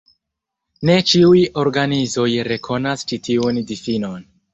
Ne 0.89 0.93
ĉiuj 1.11 1.41
organizoj 1.63 2.25
rekonas 2.47 3.05
ĉi 3.13 3.21
tiun 3.29 3.61
difinon. 3.73 4.27